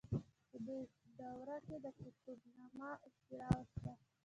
په 0.49 0.57
دې 0.65 0.79
دوره 1.19 1.57
کې 1.65 1.75
د 1.85 1.87
قطب 1.99 2.39
نماء 2.57 2.97
اختراع 3.07 3.53
وشوه. 3.59 3.93